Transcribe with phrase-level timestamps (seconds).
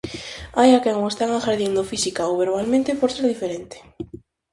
[0.57, 3.77] Hai a quen o están agredindo física ou verbalmente por ser diferente.